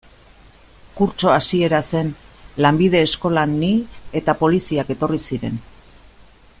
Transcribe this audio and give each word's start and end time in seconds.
Kurtso 0.99 1.29
hasiera 1.33 1.81
zen, 1.97 2.09
lanbide 2.65 3.03
eskolan 3.09 3.53
ni, 3.65 3.69
eta 4.21 4.35
poliziak 4.41 4.91
etorri 4.97 5.23
ziren. 5.33 5.61